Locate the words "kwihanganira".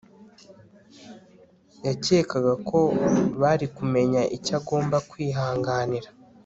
5.09-6.09